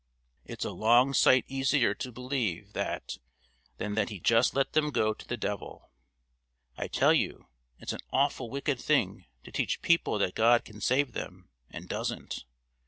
[0.45, 3.19] "It's a long sight easier to believe that
[3.77, 5.91] than that He just let them go to the devil!
[6.75, 11.11] I tell you it's an awful wicked thing to teach people that God can save
[11.11, 12.45] them and doesn't.